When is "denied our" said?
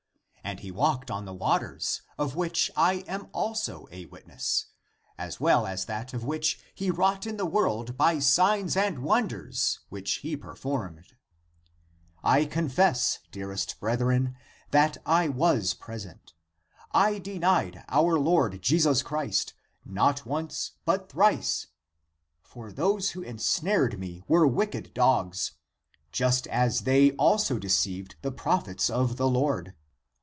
17.19-18.19